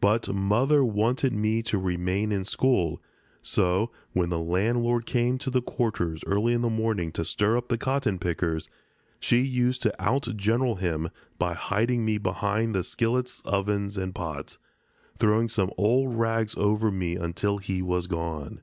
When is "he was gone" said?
17.58-18.62